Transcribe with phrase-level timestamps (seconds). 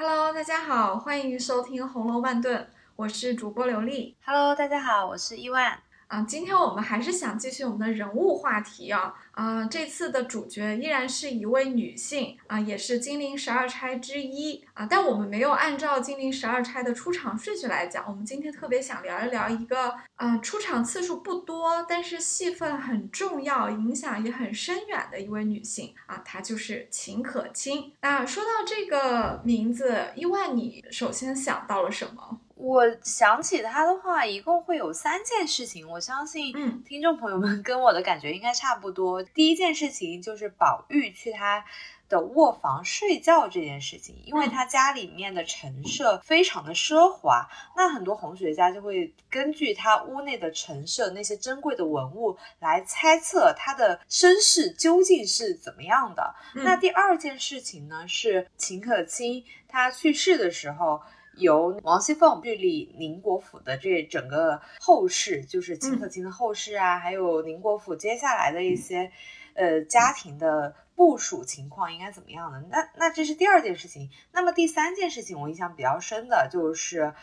[0.00, 2.56] Hello，大家好，欢迎收听《红楼万顿》，
[2.94, 4.16] 我是主播刘丽。
[4.24, 5.76] Hello，大家好，我是伊万。
[6.08, 9.14] 啊，今天我们还是想继续我们的人物话题啊。
[9.32, 14.86] 啊，这次的主角依然是一位女性啊，也是金陵十二钗之一啊。
[14.88, 27.92] 但我们没有按照金陵十二钗的出场顺序来讲，我们今天特别想聊一聊一个啊，出场次数不多，但是戏份很重要，影响也很深远的一位女性啊，她就是秦可卿。
[28.00, 32.40] 那说到这个名字，伊万，你首先想到了什么？
[32.58, 35.88] 我想起他的话，一共会有三件事情。
[35.88, 39.22] 我相信，嗯，听众朋友们跟我的感觉应该差不多。
[39.22, 41.64] 第一件事情就是宝玉去他
[42.08, 56.34] 的卧房睡觉这件事情，因为他家里面的陈设非常的奢华，那很多红学家就会根据他屋内的陈设那些珍贵的文物来猜测他的身世究竟是怎么样的。
[56.56, 61.00] 嗯那第二件事情呢，是秦可卿她去世的时候。
[61.38, 69.10] 由王熙凤治理宁国府的这整个后事，就是秦可卿的后事啊，还有宁国府接下来的一些，
[69.54, 72.62] 呃，家庭的部署情况应该怎么样的？
[72.70, 74.10] 那那这是第二件事情。
[74.32, 77.14] 那么第三件事情，我印象比较深的就是。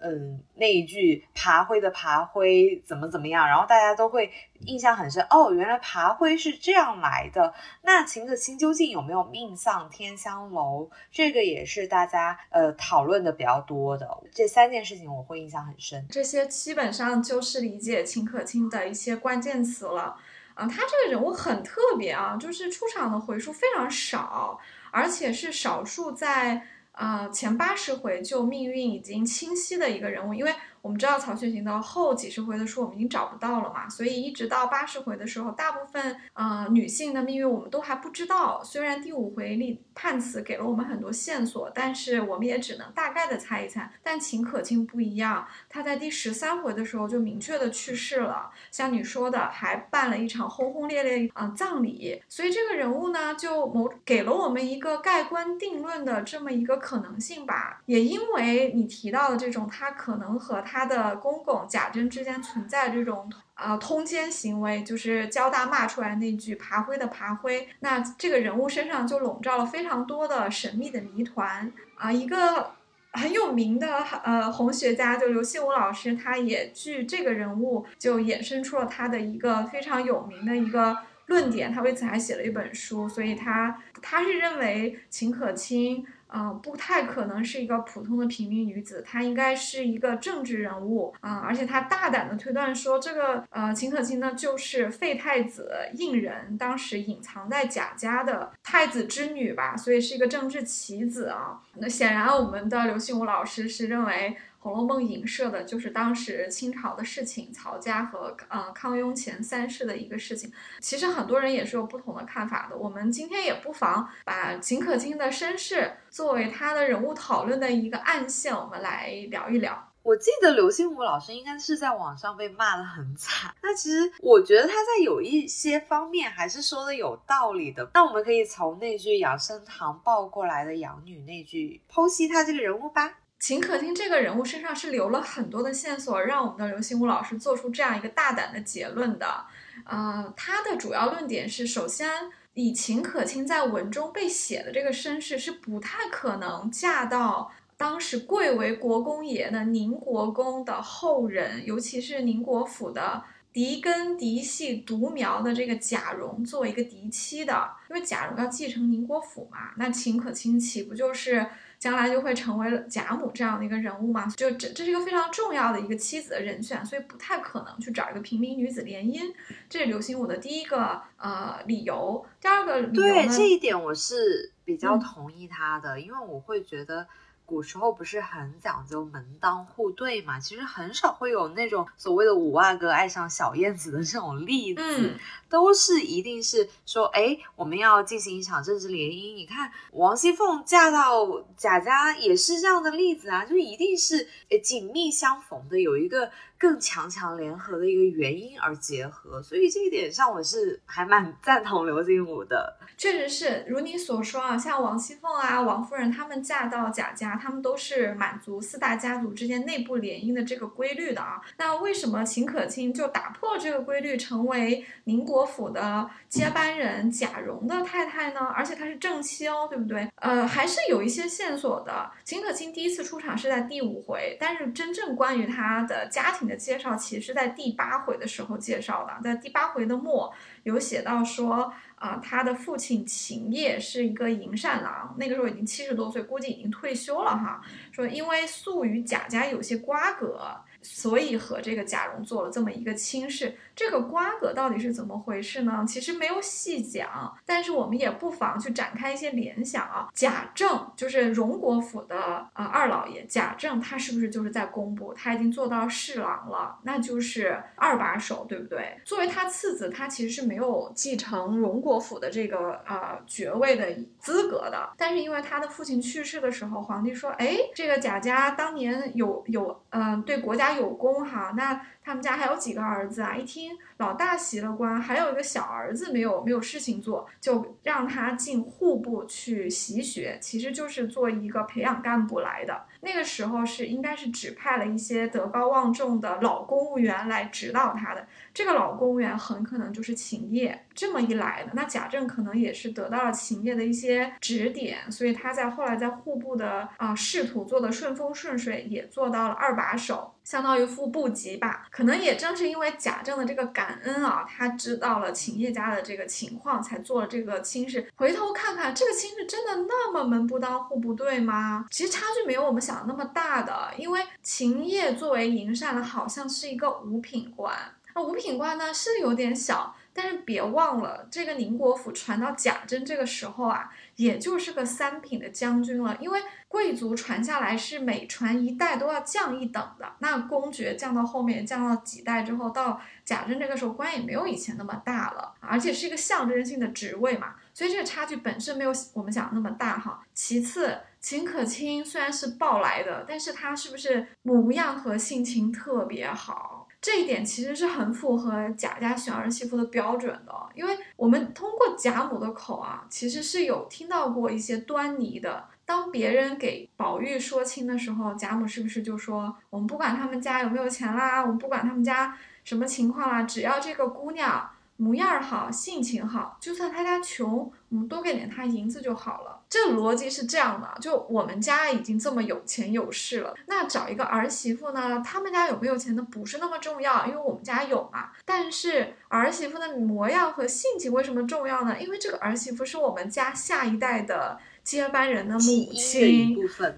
[0.00, 4.32] 嗯，那一句爬灰的爬灰怎么怎么样，然后大家都会
[4.66, 7.52] 印象很深哦，原来爬灰是这样来的。
[7.82, 10.90] 那秦可卿究竟有没有命丧天香楼？
[11.12, 14.08] 这个也是大家呃讨论的比较多的。
[14.32, 16.06] 这三件事情我会印象很深。
[16.10, 20.16] 这些基本上就是理解秦可卿的一些关键词了。
[20.54, 24.58] 啊，他这个人物很特别啊，就是出场的回数非常少，
[24.90, 26.66] 而且是少数在
[27.00, 30.54] 啊前八十回就命运已经清晰的一个人物，因为。
[30.82, 38.62] 我们知道曹雪芹的后几十回的书我们已经找不到了嘛，所以一直到八十回的时候，大部分呃女性的命运我们都还不知道。
[38.64, 43.92] 虽然第五回里判词给了我们很多线索，但是我们也只能大概的猜一猜。
[44.02, 52.22] 但秦可卿不一样，她在第十三回的时候就明确的去世了，像你说的，还办了一场轰轰烈烈啊、葬礼。
[52.28, 57.82] 所以这个人物呢，就某给了我们一个盖棺定论的这么一个可能性吧。
[57.86, 72.70] 也因为你提到的这种，他可能和他他的公公贾珍之间存在这种呃通奸行为，就是交大骂出来那句“爬灰”的爬灰，那这个人物身上就笼罩了非常多的神秘的谜团啊、一个
[73.14, 86.06] 很有名的呃红学家就刘心武老师，他也据这个人物就衍生出了他的一个非常有名的一个论点，他为此还写了一本书，所以他他是认为秦可卿。
[86.30, 101.60] 啊，不太可能是一个普通的平民女子，她应该是一个政治人物啊、而且她大胆的推断说，这个呃秦可卿呢，就是废太子胤仁当时隐藏在贾家的太子之女吧，所以是一个政治棋子啊。
[101.74, 104.36] 那显然，我们的刘心武老师是认为。
[104.62, 110.52] 《红楼梦》影射的就是当时清朝的事情，曹家和呃康雍乾三世的一个事情。
[110.80, 112.76] 其实很多人也是有不同的看法的。
[112.76, 119.86] 我们今天也不妨把秦可卿的身世作为他的人物讨论的一个暗线，我们来聊一聊。
[120.02, 127.90] 我记得刘心武老师应该是在网上被骂得很惨，那其实我觉得他在有一些方面还是说的有道理的。
[127.92, 133.18] 那我们可以从那句养生堂抱过来的养女那句剖析他这个人物吧。
[133.40, 139.46] 秦可卿这个人物身上是留了很多的线索，让我们的刘心武老师做出这样一个大胆的结论的。
[139.86, 161.46] 呃，他的主要论点是，首先以秦可卿在文中被写的这个身世是不太可能嫁到当时贵为国公爷的宁国公的后人，尤其是宁国府的嫡根嫡系独苗的这个贾蓉作为一个嫡妻的，因为贾蓉要继承宁国府嘛，那秦可卿岂不就是？
[161.80, 169.32] 将来就会成为贾母这样的一个人物嘛，就这这是一个非常重要的一个妻子的人选，所以不太可能去找一个平民女子联姻，
[169.66, 172.22] 这是刘心武的第一个呃理由。
[172.38, 177.06] 第二个理由对这一点我是比较同意他的，嗯、因为我会觉得。
[177.50, 180.38] 古时候不是很讲究门当户对嘛？
[180.38, 185.18] 其实很少会有那种所谓的五阿哥爱上小燕子的这种例子，嗯、
[185.48, 189.34] 都是一定是说，哎，我们要进行一场政治联姻。
[189.34, 191.26] 你看王熙凤嫁到
[191.56, 194.28] 贾家也是这样的例子啊，就一定是
[194.62, 202.76] 紧密相逢的，有一个更强强联合的一个原因而结合，所以这一点上我是还蛮 赞同刘金武的。
[202.98, 211.40] 确实是如你所说啊，像王熙凤啊、王夫人他们嫁到贾家，他们都是满足四大家族之间内部联姻的这个规律的啊。
[211.56, 218.40] 那为什么秦可卿就打破这个规律，成为宁国府的接班人贾蓉的太太呢？
[218.54, 220.06] 而且她是正妻哦，对不对？
[220.16, 222.10] 呃，还是有一些线索的。
[222.22, 230.32] 秦可卿第一次出场是在第五回，但是真正关于她的家庭介绍，其实在第八回的时候介绍的，在第八回的末
[230.64, 231.72] 有写到说。
[232.00, 237.60] 啊，他的父亲秦业是一个银善郎，那个时候已经七十多岁，估计已经退休了哈。
[237.92, 240.64] 说因为素与贾家有些瓜葛。
[240.82, 245.84] 所以和这个贾蓉做了这么一个亲事，这个瓜葛到底是怎么回事呢？
[245.86, 250.08] 其实没有细讲，但是我们也不妨去展开一些联想啊。
[250.14, 255.12] 贾政就是荣国府的呃二老爷，贾政他是不是就是在工部？
[255.12, 258.98] 他已经做到侍郎了，那就是二把手，对不对？
[259.04, 263.86] 作为他次子，他其实是没有继承荣国府的这个呃爵位的
[264.18, 264.90] 资格的。
[264.96, 270.69] 但是因为他的父亲去世的时候，皇帝说，哎，这个贾家当年有有嗯对国家。
[270.74, 273.36] 有功哈，那他们家还有几个儿子啊？
[273.36, 282.84] 一听老大袭了官，还有一个小儿子没有没有事情做，就让他进户部去习学，其实就是做一个培养干部来的。
[283.02, 288.26] 那个时候是应该是指派了一些德高望重的老公务员来指导他的。
[288.52, 290.86] 这个老公务员很可能就是秦业。
[290.92, 300.34] 这么一来呢，那贾政可能也是得到了秦业的一些指点，所以他在后来在户部的啊仕途做的顺风顺水，也做到了二把手。
[300.42, 308.10] 相当于副部级吧，可可能也正是因为贾政的这个感恩啊，他知道了秦叶家的这个情况，才做了这个亲事。
[308.16, 311.84] 回头看看，这个亲事真的那么门不当户不对吗？
[311.90, 317.76] 其实差距没有我们想的那么大的，因为秦业作为营善的，好像是一个五品官，
[318.14, 319.94] 那五品官呢是有点小。
[320.22, 326.14] 但是别忘了，这个宁国府传到贾珍这个时候啊，也就是个三品的将军了。
[326.20, 326.38] 因为
[326.68, 340.22] 贵族传下来是每传一代都要降一等的，那公爵降到后面降到几代之后，到贾珍这个时候官也没有以前那么大了，而且是一个象征性的职位嘛，所以这个差距本身没有我们想的那么大哈。
[340.34, 346.79] 其次，秦可卿虽然是抱来的，但是他是不是模样和性情特别好？
[347.00, 355.64] 这一点其实是很符合贾家选儿媳妇的标准的，因为我们通过贾母的口啊，其实是有听到过一些端倪的。
[355.84, 364.70] 当别人给宝玉说亲的时候，贾母是不是就说：“我们不管他们家有没有钱啦，我们不管他们家什么情况啦，只要这个姑娘。”
[365.00, 369.59] 模样好，性情好，就算他家穷，我们多给点他银子就好了。
[369.70, 375.22] 这逻辑是这样的，就我们家已经这么有钱有势了，那找一个儿媳妇呢？
[375.24, 376.26] 他们家有没有钱呢？
[376.28, 378.30] 不是那么重要，因为我们家有嘛。
[378.44, 381.96] 但是儿媳妇的模样和性情为什么重要呢？
[382.00, 384.58] 因为这个儿媳妇是我们家下一代的。
[384.90, 386.56] 接班人的母亲，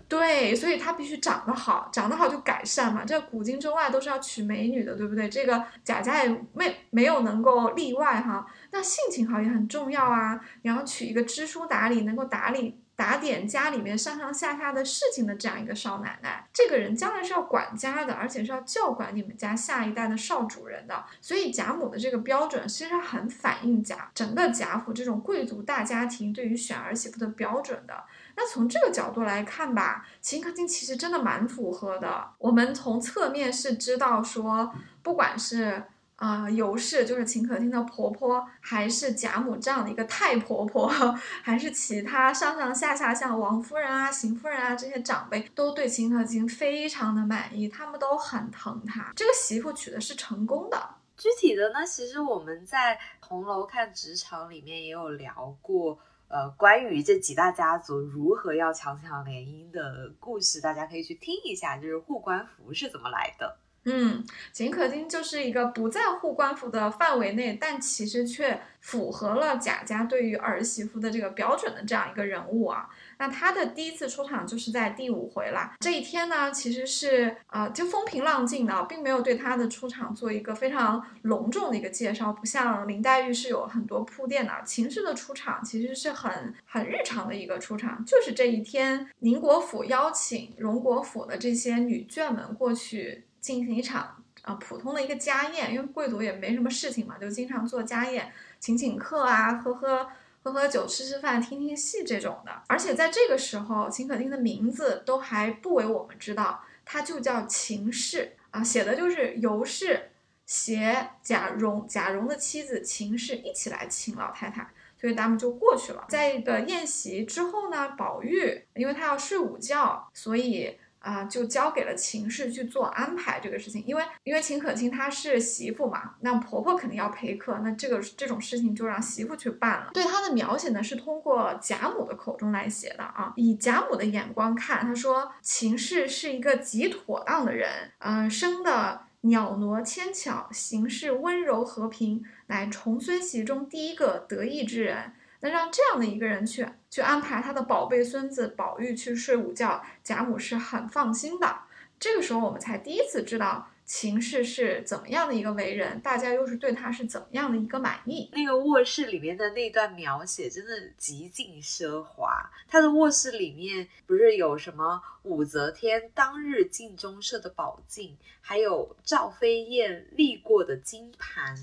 [0.09, 3.05] 对，所以她必须长得好，长得好就改善嘛。
[3.05, 5.29] 这古今中外都是要娶美女的，对不对？
[5.29, 8.47] 这个贾家也没没有能够例外哈。
[8.71, 12.79] 那性情好也很重要啊，你要娶一个知书达理，能够打理。
[13.03, 21.05] 打点家里面上上下下的事情的这样一个少奶奶，这个人将来是要管家的，而且是要教管你们家下一代的少主人的。
[21.21, 28.05] 所以贾母的这个标准其实很反映贾整个贾府这种贵族大家庭对于选儿媳妇的标准的。
[28.37, 32.31] 那从这个角度来看吧，秦可卿其实真的蛮符合的。
[32.39, 34.73] 我们从侧面是知道说，
[35.03, 35.83] 不管是。
[36.23, 40.87] 啊，尤氏就是秦可卿的婆婆，还是贾母这样的一个太婆婆，
[41.43, 49.13] 还是其他上上下下像王夫人啊、邢夫人啊这些长辈，都对秦可卿非常的满意，他们都很疼她。
[49.17, 50.81] 这个媳妇娶的是成功的。
[51.17, 52.95] 具体的呢，其实我们在
[53.27, 55.99] 《红楼看职场》里面也有聊过，
[56.29, 63.57] 呃，关于这几大家族如何要强强联姻的故事，大家可以去听一下，就是护官符是怎么来的。
[63.85, 72.89] 嗯，秦可卿就是一个不在乎官府的范围内，但其实却符合了贾家对于儿媳妇的这个标准的这样一个人物啊。
[73.19, 75.75] 那他的第一次出场就是在第五回啦。
[75.81, 84.53] 这一天呢，其实是啊，就风平浪静的，并没有对他的出场做一个非常隆重的一个介绍，不像林黛玉是有很多铺垫的。
[84.65, 93.25] 秦氏的出场其实是很很日常的一个出场，就是这一天，宁国府邀请荣国府的这些女眷们过去。
[93.43, 100.09] 进行一场啊普通的一个家宴，因为贵族也没什么事情嘛，就经常做家宴，请请客啊，喝喝
[100.45, 102.63] 喝喝酒，吃吃饭，听听戏这种的。
[102.69, 108.37] 而且在这个时候，秦可卿的名字都还不为我们知道，她就叫秦氏。
[108.53, 110.11] 啊，写的就是尤氏
[110.47, 114.71] 携贾蓉贾蓉的妻子秦氏一起来请老太太，
[115.01, 116.05] 所以他们就过去了。
[116.09, 120.79] 在一个宴席之后呢，宝玉因为他要睡午觉，所以。
[121.03, 129.91] 啊，就交给了秦氏去做安排这个事情，因为因为秦可卿她是媳妇嘛，那婆婆肯定要陪客，那这个这种事情就让媳妇去办了。
[129.93, 145.13] 对她的描写呢，是通过贾母的口中来写的啊，以贾母的眼光看，她说秦氏是一个极妥当的人，嗯，生的袅娜纤巧，行事温柔和平，乃重孙媳中第一个得意之人。
[145.43, 151.55] 那让这样的一个人去去安排他的宝贝孙子宝玉去睡午觉，贾母是很放心的。
[151.99, 158.31] 这个时候我们才第一次知道秦氏是怎么样的一个为人，大家又是对他是怎么样的一个满意。
[158.33, 162.49] 那个卧室里面的那段描写真的极尽奢华。
[162.69, 171.57] 他的卧室里面不是有什么武则天当日镜中设的宝镜，还有赵飞燕立过的金盘，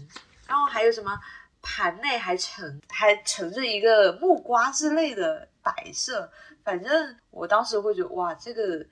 [0.47, 1.17] 然后还有什么？
[1.61, 6.29] 盘内还盛还盛着一个木瓜之类的摆设，
[6.63, 8.85] 反正我当时会觉得哇，这个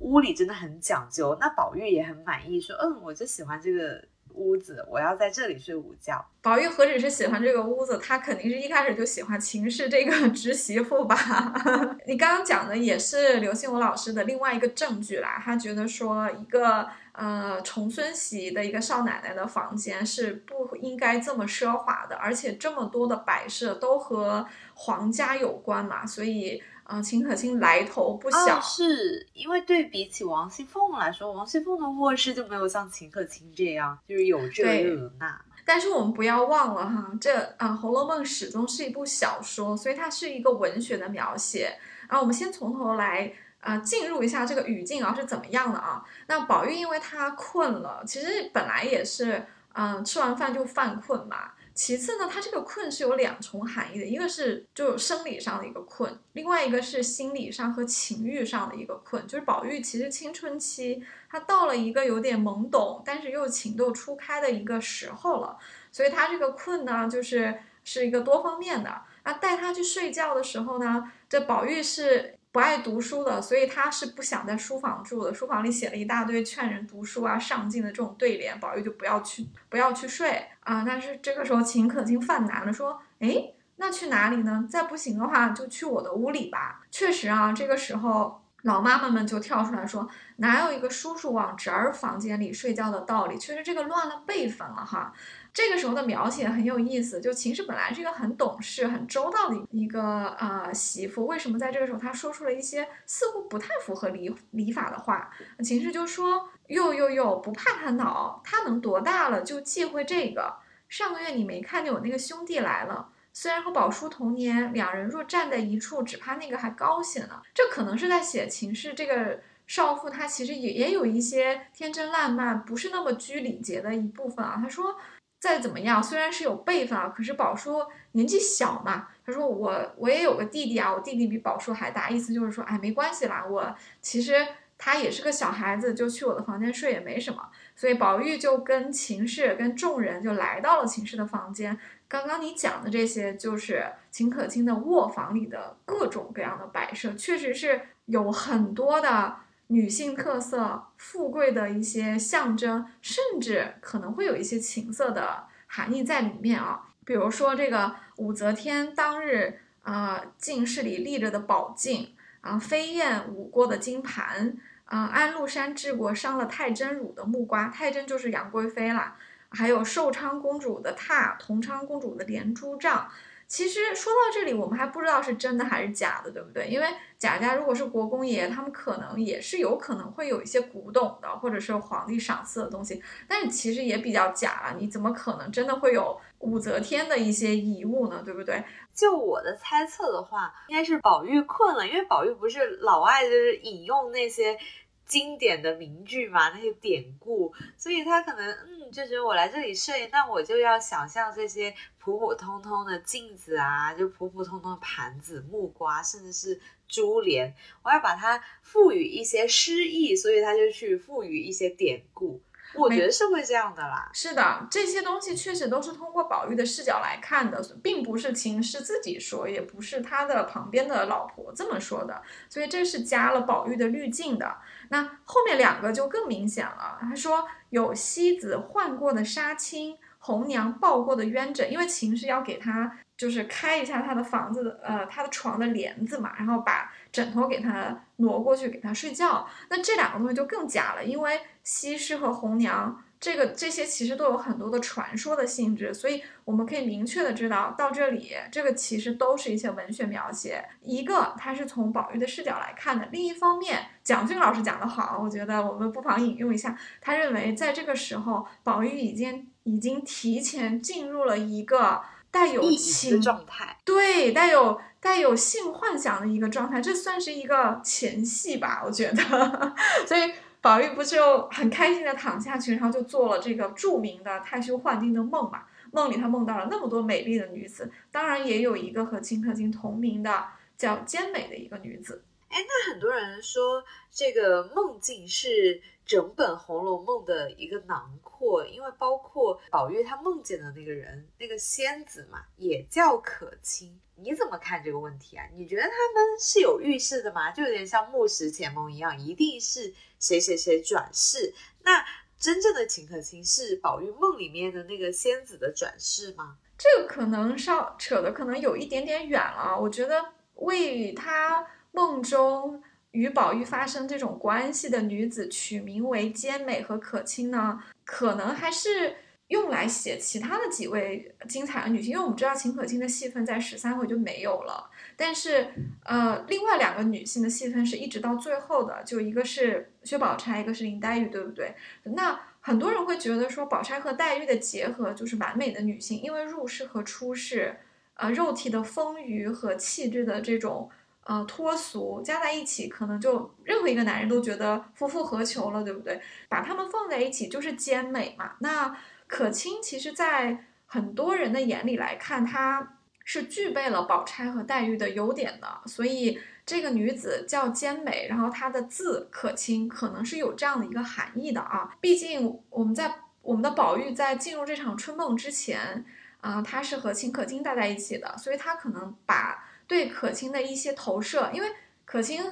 [0.00, 1.36] 屋里真的很讲究。
[1.40, 4.02] 那宝玉也很满意，说嗯，我就喜欢这个
[4.34, 6.24] 屋子，我要在这里睡午觉。
[6.40, 11.16] 宝玉何止是喜欢这个屋子，他肯定是一开始就喜欢秦氏这个侄媳妇吧？
[12.06, 16.88] 你刚刚讲的也是刘心武老师的另外一个证据啦，他觉得说一个。
[17.14, 24.44] 呃，重孙媳的一个少奶奶的房间是不应该这么奢华的，而且这么多的摆设都和
[24.74, 28.60] 皇家有关嘛，所以呃，秦可卿来头不小。
[28.60, 35.40] 是因为对比起王熙凤来说，王熙凤的卧室就没有像秦可卿这样，就是有这有那。
[35.64, 41.78] 但是我们不要忘了哈，这啊，《红楼梦》始终是一部小说，所以它是一个文学的描写。
[42.08, 43.32] 然后我们先从头来。
[43.64, 46.04] 啊，进入一下这个语境啊是怎么样的啊？
[46.26, 51.52] 那宝玉因为他困了，其实本来也是，嗯，吃完饭就犯困嘛。
[51.72, 59.26] 其次呢，他这个困是有两重含义的，一个是就生理上的一个困，另外一个是心理上和情欲上的一个困。
[59.26, 65.56] 就是宝玉其实青春期他到了一个有点懵懂，但是又情窦初开的一个时候了，
[65.90, 69.00] 所以他这个困呢，就是是一个多方面的。
[69.24, 72.36] 那带他去睡觉的时候呢，这宝玉是。
[72.54, 75.34] 不爱读书的，所以他是不想在书房住的。
[75.34, 80.84] 书房里写了一大堆劝人读书啊、上进的这种对联，宝玉就不要去，不要去睡啊。
[80.86, 84.64] 但是这个时候秦可卿犯难了，说：“哎，那去哪里呢？
[84.70, 90.08] 再不行的话，就去我的屋里吧。”确实啊，这个时候老妈妈们就跳出来说
[90.38, 95.12] ：“哪有一个叔叔往侄儿房间里睡觉的道理？”确实这个乱了辈分了哈。
[95.54, 105.30] 这个时候的描写很有意思，就秦氏本来是一个很懂事、很周到的一个呃媳妇，为什么在这个时候她说出了一些似乎不太符合礼礼法的话？
[105.62, 110.56] 秦氏就说：“哟哟哟，不怕他恼，他能多大了就忌讳这个？
[110.88, 113.10] 上个月你没看见我那个兄弟来了？
[113.32, 117.40] 虽然和宝叔同年，两人若站在一处，只怕那个还高兴呢。
[117.54, 124.58] 这可能是在写秦氏这个少妇，她其实也也有一些天真烂漫，不是那么拘礼节的一部分啊。
[124.60, 124.96] 她说。”
[125.44, 127.82] 再怎么样，虽然是有辈分啊，可是宝叔
[128.12, 129.08] 年纪小嘛。
[129.26, 134.34] 他说我我也有个弟弟啊，我弟弟比宝叔还大，意思就是说，哎，没关系啦，我其实
[134.78, 137.46] 他也是个小孩子，就去我的房间睡也没什么。
[137.76, 141.78] 所以宝玉就跟秦氏跟众人就来到了秦氏的房间。
[142.08, 149.36] 刚刚你讲的这些，就是秦可卿的卧房里的各种各样的摆设，确实是有很多的。
[149.68, 156.82] 女性特色、富贵的一些象征，甚至可能会有一些情色的含义在里面啊。
[157.04, 169.16] 比如说这个武则天当日啊进士里立着的宝镜啊，飞燕舞过的金盘啊，安禄山治过伤了太真乳的木瓜，太真就是杨贵妃啦，
[169.50, 173.08] 还有寿昌公主的榻，同昌公主的连珠帐。
[173.54, 176.66] 其实说到这里，我们还不知道是真的还是假的，对不对？
[176.66, 184.76] 因为贾家如果是国公爷，他们可能也是有可能会有一些古董的，或者是皇帝赏赐的东西，但是其实也比较假了。
[184.80, 188.20] 你怎么可能真的会有武则天的一些遗物呢？
[188.24, 188.60] 对不对？
[188.92, 194.58] 就我的猜测的话，应该是宝玉困了，因为宝玉不是老爱就是引用那些。
[195.06, 212.42] 经典的名句嘛，那些典故，所以他可能嗯就觉得我来这里睡，那我就要想象这些普普通通的镜子啊，就普普通通的盘子、木瓜，甚至是珠帘，我要把它赋予一些诗意，所以他就去赋予一些典故。
[212.74, 214.10] 我觉得是会这样的啦。
[214.12, 222.20] 是的，这些东西确实都是通过宝玉的视角来看的，并不是秦氏自己说，也不是他的旁边的老婆这么说的，
[222.50, 224.58] 所以这是加了宝玉的滤镜的。
[224.90, 243.02] 那后面两个就更明显了，他说有西子换过的纱青，红娘抱过的鸳枕，因为秦是要给他就是开一下他的房子的呃他的床的帘子嘛，然后把枕头给他挪过去给他睡觉，那这两个东西就更假了，因为西施和红娘。
[243.20, 250.62] 这个这些其实都有很多的传说的性质，所以我们可以明确的知道，到这里这个其实都是一些文学描写。
[250.82, 256.76] 一个，它是从宝玉的视角来看的；另一方面，蒋勋老师讲的好，我觉得我们不妨引用一下。
[257.00, 269.74] 他认为，在这个时候，宝玉已经已经提前进入了一个带有情状态，对，带有带有性幻想的一个状态，这算是一个前戏吧，我觉得，
[270.08, 270.32] 所以。
[270.64, 275.64] 宝玉不就很开心的躺下去，然后就做了这个著名的太虚幻境的梦嘛？
[275.92, 280.46] 梦里他梦到了那么多美丽的女子，当然也有一个和秦可卿同名的
[280.78, 282.24] 叫兼美的一个女子。
[282.54, 294.00] 哎，那很多人说这个梦境是整本《红楼梦》的一个囊括，因为包括宝玉他梦见的那个人，那个仙子嘛，也叫可卿。
[294.14, 295.44] 你怎么看这个问题啊？
[295.52, 297.50] 你觉得他们是有预示的吗？
[297.50, 301.52] 就有点像木石前盟一样，一定是谁谁谁转世？
[301.82, 302.06] 那
[302.38, 306.56] 真正的秦可卿是宝玉梦里面的那个仙子的转世吗？
[306.78, 309.76] 这个可能稍扯的可能有一点点远了。
[309.80, 312.82] 我觉得为他梦中
[313.12, 319.16] 与宝玉发生这种关系的女子取名为兼美和可卿呢，可能还是。
[319.48, 325.68] 用来写其他的几位精彩的女性，因为我们知道秦可卿的戏份在十三回就没有了，但是
[326.02, 331.74] 呃，另外两个女性的戏份是一直到最后的，就一个是薛宝钗，一个是林黛玉，对不对？
[332.04, 337.76] 那很多人会觉得说，宝钗和黛玉的结合就是完美的女性，因为入世和出世，
[338.14, 340.88] 呃，肉体的丰腴和气质的这种
[341.24, 346.20] 呃脱俗加在一起，可能就任何一个男人都觉得夫复何求了，对不对？
[346.48, 348.96] 把他们放在一起就是兼美嘛，那。
[349.26, 361.96] 可卿其实，在很多人的眼里来看，她是具备了宝钗和黛玉的优点的，所以这个女子叫兼美，然后她的字可卿，可能是有这样的一个含义的啊。
[362.02, 366.04] 毕竟我们在我们的宝玉在进入这场春梦之前，
[366.42, 371.68] 啊，他是和秦可卿待在一起的，所以他可能把对可卿的一些投射，因为
[372.04, 372.42] 可卿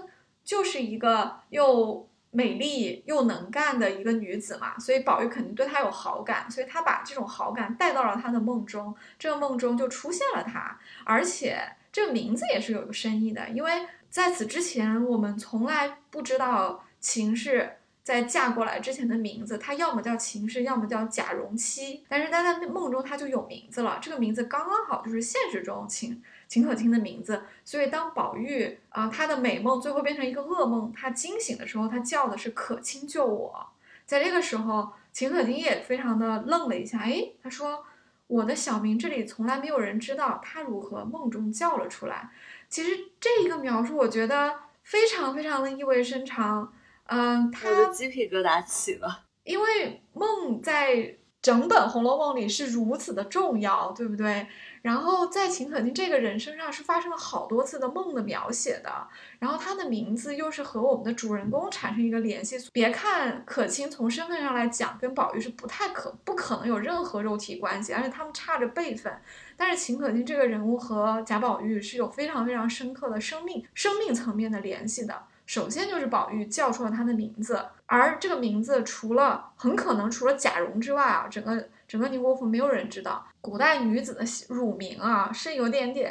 [0.45, 2.09] 就是一个又。
[2.35, 11.61] 美丽又能干的一个女子嘛，所以宝玉肯定对她有好感，所以他把这种好感带到了他的梦中，这个梦中就出现了她，而且
[11.93, 26.23] 这个名字也是有个深意的，因为在此之前我们从来不知道秦氏在嫁过来之前的名字，她要么叫秦氏，要么叫贾容妻，但是她在梦中她就有名字了，这个名字刚刚好就是现实中秦。
[26.53, 33.67] 秦可卿的名字，所以当宝玉啊，他的美梦最后变成一个噩梦，他惊醒的时候，他叫的是可卿救我。
[34.05, 37.83] 在这个时候，秦可卿也非常的愣了一下，哎，他说
[38.27, 42.29] 我的小名这里从来没有人知道，他如何梦中叫了出来。
[42.69, 46.71] 其实这一个描述，我觉得非常非常的意味深长。
[47.07, 54.47] 嗯，他的鸡皮疙瘩起了，因为梦在整本《红楼梦》里是如此的重要，对不对？
[54.83, 58.93] 然后在秦可卿这个人身上是发生了好多次的梦的描写的，
[59.39, 62.59] 然后他的名字又是和我们的主人公产生一个联系。
[62.73, 69.13] 别看可卿从身份上来讲跟宝玉是不太可不可能有任何肉体关系，而且他们差着辈分，
[69.57, 75.23] 但是秦可卿这个人物和贾宝玉是有非常非常深刻的生命生命层面的联系的。
[75.47, 81.69] 首先就是宝玉叫出了他的名字，而这个名字除了很可能除了贾蓉之外啊，整个。
[81.93, 86.11] 整个宁国府没有人知道，古代女子的乳名啊是有点点，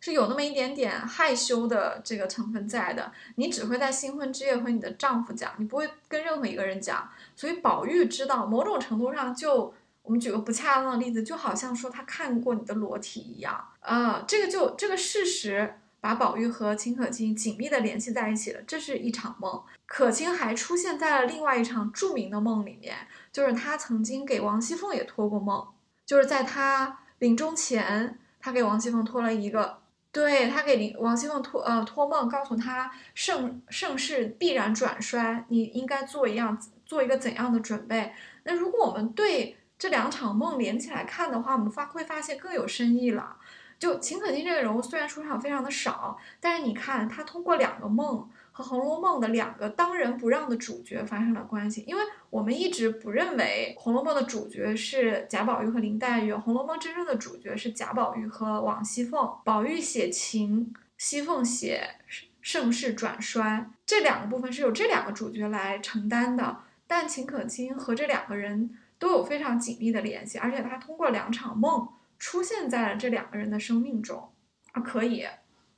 [0.00, 3.12] 是有那么一点点害羞的这个成分在的。
[3.36, 7.08] 你只会在新婚之夜和你的丈夫讲，你不会跟任何一个人讲。
[7.36, 14.24] 所以宝玉知道，某种程度上，就我们举个不恰当的例子，就好像说他看过你的裸体一样啊。
[14.26, 18.60] 这个就这个事实把宝玉和秦可卿紧密的联系在一起了。
[18.66, 22.96] 这是一场梦，可卿还出现在了另外一场著名的梦里面。
[23.32, 25.66] 就是他曾经给王熙凤也托过梦，
[26.04, 29.78] 就是在他临终前，他给王熙凤托了一个，
[30.10, 38.12] 对他给林王熙凤托呃托梦，告诉他盛盛世必然转衰，你应该做一样做一个怎样的准备。
[38.44, 43.36] 那如果我们对这两场梦连起来看的话，我们发会发现更有深意了。
[43.78, 59.30] 就秦可卿这个人物虽然出场非常的少，但是你看他通过两个梦和《红楼梦》的两个当仁不让的主角发生了关系，因为我们一直不认为《红楼梦》的主角是贾宝玉和林黛玉，《红楼梦》真正的主角是贾宝玉和王熙凤。
[59.44, 61.96] 宝玉写情，熙凤写
[62.40, 66.58] 盛世转衰，这两个部分是由这两个主角来承担的。
[66.86, 74.30] 但秦可卿和这两个人都有非常紧密的联系，而且他通过两场梦出现在了这两个人的生命中
[74.72, 75.24] 啊，可以。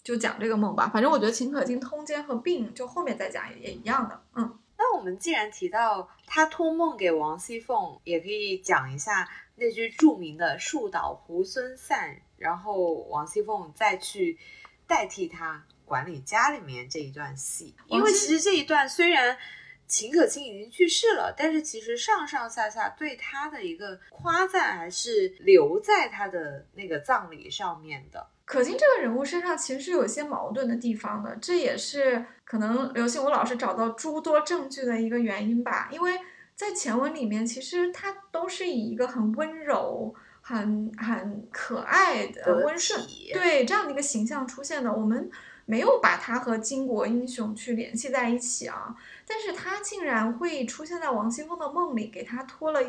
[0.02, 4.20] 就讲这个梦吧，反正我觉得秦可卿通奸和病，就后面再讲也也一样的。
[4.34, 14.36] 嗯，那我们既然提到他托梦给王熙凤，也可以讲一下那句著名的“树倒猢狲散”，然后王熙凤再去
[14.88, 17.76] 代替他管理家里面这一段戏。
[17.86, 19.38] 因为其实这一段虽然
[19.86, 28.26] 秦可卿已经去世了，但是其实上上下下对他的一个夸赞还是留在他的那个葬礼上面的。
[28.52, 35.88] 可心这个人物身上其实是有一些矛盾的地方的，这也是可能刘心武老师找到诸多证据的一个原因吧。
[35.90, 36.20] 因为
[36.54, 43.00] 在前文里面，其实他都是以一个很温柔、很很可爱的温顺
[43.32, 44.92] 对这样的一个形象出现的。
[44.92, 45.30] 我们
[45.64, 48.94] 没有把他和巾帼英雄去联系在一起啊，
[49.26, 52.82] 但是他竟然会出现在王熙凤的梦里，给他托了。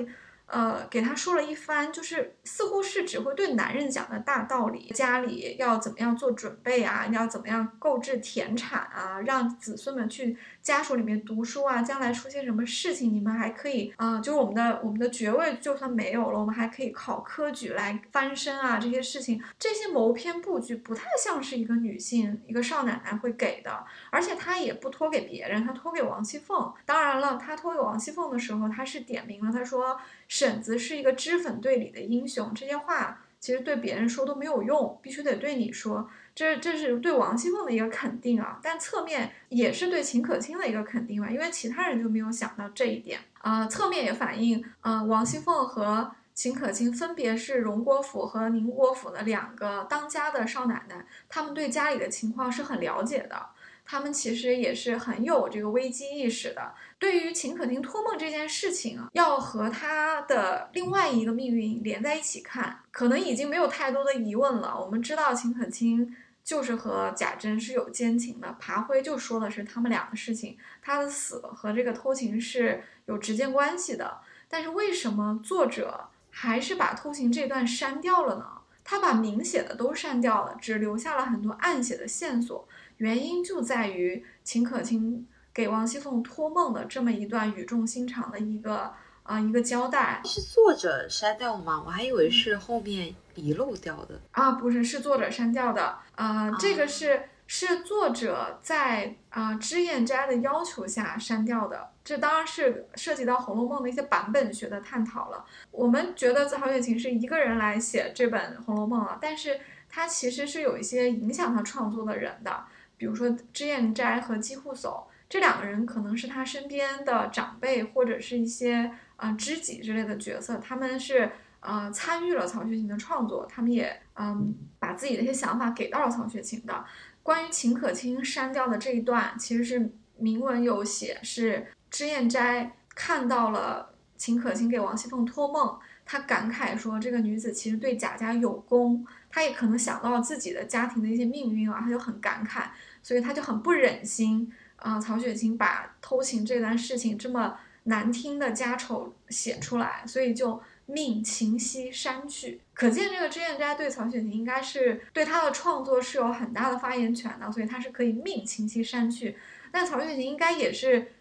[0.46, 26.74] 呃，给他说了一番，就是似乎是只会对男人讲的大道理，家里要怎么样做准备啊，要怎么样购置田产啊，让子孙们去家属里面读书啊，将来出现什么事情，你们还可以啊，就是我们的我们的爵位就算没有了，我们还可以考科举来翻身啊，这些事情，这些谋篇布局不太像是一个女性一个少奶奶会给的，而且她也不托给别人，她托给王熙凤。
[26.86, 30.00] 当然了，她托给王熙凤的时候，她是点名了，她说。
[30.30, 36.10] 婶子是一个脂粉队里的英雄，这些话其实对别人说都没有用，必须得对你说。
[36.34, 43.68] 这这是对王熙凤的一个肯定啊，但侧面也是对秦可卿的一个肯定吧，因为其他人就没有想到这一点啊。
[43.68, 53.48] 侧面也反映，呃，王熙凤和秦可卿分别是荣国府和宁国府的两个当家的少奶奶，他们对家里的情况是很了解的。
[53.86, 56.74] 他们其实也是很有这个危机意识的。
[56.98, 64.80] 对于秦可卿托梦这件事情啊，要和他的另外一个命运连在一起看，可能已经没有太多的疑问了。
[64.80, 74.20] 我们知道秦可卿就是和贾珍是有奸情的，爬灰就说的是他们俩的事情，他的死和这个偷情是有直接关系的。
[74.48, 78.46] 但是为什么作者还是把偷情这段删掉了呢？
[78.86, 82.68] 他把明写的都删掉了，只留下了很多暗写的线索。
[82.98, 91.84] 原因就在于秦可卿给王熙凤托梦的这么一段语重心长的一个啊一个交代，是作者删掉吗？
[91.86, 95.98] 我还以为是后面遗漏掉的啊，不是，是作者删掉的。
[96.16, 101.90] 呃，这个是是作者在啊脂砚斋的要求下删掉的。
[102.04, 105.46] 这当然是涉及到《红楼梦》的一些版本学的探讨了。
[105.72, 112.66] 我们觉得曹雪芹是一个人来写这本《红楼梦》了，但是他其实是有一些影响他创作的人的。
[113.04, 126.86] 比如说脂砚斋和姬护叟这两个人，可能是他身边的长辈或者是一些啊知己之类的角色，他们是呃参与了曹雪芹的创作，他们也嗯把自己的一些想法给到了曹雪芹的。
[127.22, 142.68] 关于秦可卿删掉的这一段，其实是铭文有写，是脂砚斋看到了秦可卿给王熙凤托梦，他感慨说这个女子其实对贾家有功，他也可能想到了自己的家庭的一些命运啊，他就很感慨。
[143.04, 152.62] 所以他就很不忍心啊，曹雪芹把偷情这段事情这么难听的家丑写出来，所以就命秦溪删去。
[152.74, 159.38] 可见这个脂砚斋对曹雪芹应该是对他的创作是有很大的发言权的，所以他是可以命秦溪删去。
[159.72, 161.12] 但曹雪芹应该也是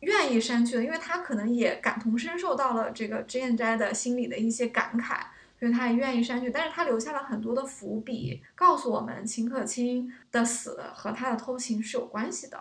[0.00, 5.20] 愿意删去的，因为他可能也感同身受到了这个脂砚斋的心里的一些感慨。
[5.60, 12.56] 所以他也愿意删去，但是他留下了很多的伏笔，告诉我们秦可卿的死和他的偷情是有关系的。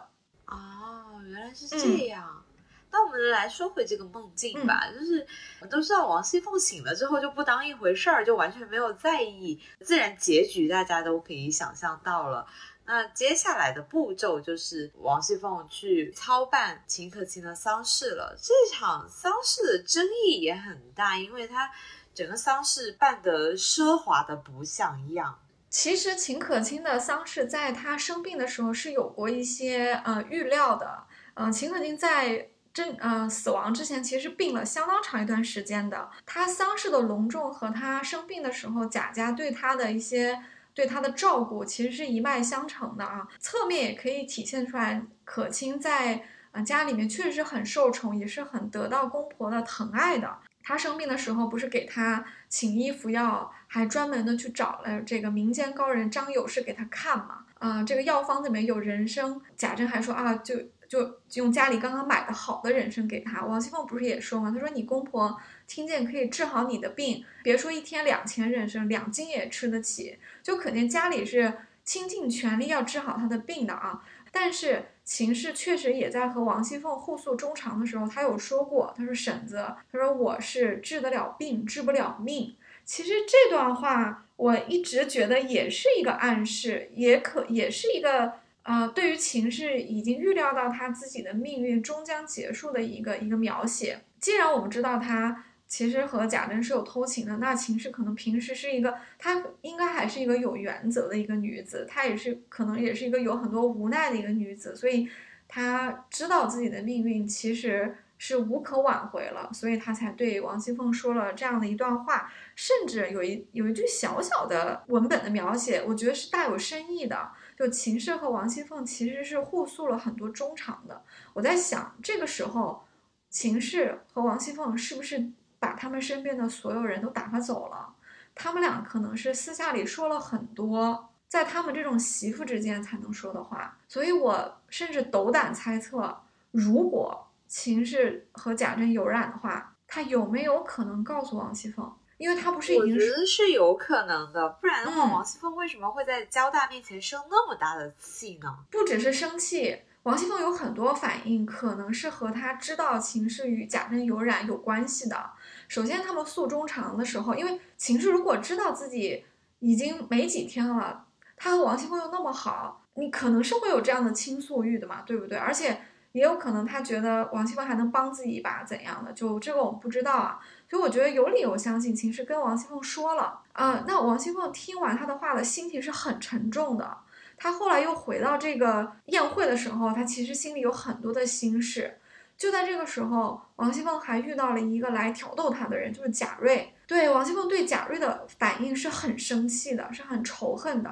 [0.45, 2.43] 哦，原来是这样。
[2.91, 5.25] 那我们来说回这个梦境吧，就是
[5.61, 12.45] 我们都知道王熙凤醒了之后就不当一回事儿，就完全没有在意，自然结局大家都可以想象到了。
[12.85, 18.35] 那接下来的步骤就是王熙凤去操办秦可卿的丧事了。
[18.41, 21.71] 这场丧事的争议也很大，因为他。
[22.19, 25.39] 整个丧事办得奢华的不像样。
[25.69, 31.05] 其实秦可卿的丧事在她生病的时候是有过一些呃预料的。
[31.35, 36.09] 嗯，秦可卿在真呃死亡之前其实病了相当长一段时间的。
[36.25, 43.25] 她丧事的隆重和她生病的时候贾家对她的一些对他的照顾其实是一脉相承的啊。
[43.39, 50.37] 侧面也可以体现出来，可卿在呃家里面确实是很受宠，也是很得到公婆的疼爱的。
[50.69, 57.39] 他生病的时候，不是给他请医服药，还专门的去找了这个民间高人张友士给他看嘛。
[57.57, 60.55] 啊，这个药方里面有人参，贾珍还说啊，就
[60.87, 63.43] 就用家里刚刚买的好的人参给他。
[63.43, 64.51] 王熙凤不是也说吗？
[64.53, 71.51] 他说你公婆听见可以治好你的病，别说一天两钱人参，两斤也吃得起，就可见家里是
[71.83, 74.03] 倾尽全力要治好他的病的啊。
[74.31, 82.55] 但是秦氏确实也在和王熙凤互诉衷肠的时候，他有说过，他说婶子，他说我是治得了病，治不了命。
[82.85, 84.27] 其实这段话。
[84.39, 93.99] 我一直觉得也是一个暗示，也可也是一个呃，对于秦氏已经预料到他自己的命运终将结束的一个一个描写。
[94.17, 105.07] 既然我们知道他其实和贾珍是有偷情的，那秦氏可能平时是一个，她应该还是一个有原则的一个女子，她也是可能也是一个有很多无奈的一个女子，所以
[105.47, 107.95] 她知道自己的命运其实。
[108.21, 117.31] 是无可挽回了，所以她才对王熙凤说了这样的一段话，甚至有一有一句小小的文本的描写，我觉得是大有深意的。
[117.57, 121.01] 就秦氏和王熙凤其实是互诉了很多衷肠的。
[121.33, 122.83] 我在想，这个时候
[123.29, 127.93] 秦氏和王熙凤是不是把他们身边的所有人都打发走了？
[128.33, 133.77] 他们俩可能是私下里说了很多，在他们这种媳妇之间才能说的话。
[133.87, 137.25] 所以我甚至斗胆猜测，如果。
[137.51, 141.91] 秦氏和贾珍有染的话，他有没有可能告诉王熙凤？
[142.17, 148.55] 因为他不是已经我觉得是有可能的，不然的话，王熙凤为什么会在交大面前生那么大的气呢？
[148.69, 155.31] 不只是生气，王熙凤有很多反应，可能是和她知道秦氏与贾珍有染有关系的。
[155.69, 159.23] 首先，他们诉衷肠的时候，因为秦氏如果知道自己
[159.59, 161.05] 已经没几天了，
[161.37, 165.37] 他和王熙凤又那么好，你可能是会有这样的倾诉欲的嘛，对不对？
[165.37, 165.79] 而且。
[166.13, 169.13] 也有可能他觉得王熙凤还能帮自己一把，怎样的？
[169.13, 170.39] 就这个我们不知道啊。
[170.67, 173.83] 所以我觉得有理由相信秦氏跟王熙凤说了啊。
[173.87, 176.97] 那王熙凤听完他的话的心情是很沉重的。
[177.37, 181.99] 他后来又回到这个宴会的时候，他其实心里有很多的心事。
[182.39, 186.73] 就在这个时候，王熙凤还遇到了一个来挑逗她的人，就是贾瑞。
[186.87, 190.89] 对王熙凤对贾瑞的反应是很生气的，是很仇恨的。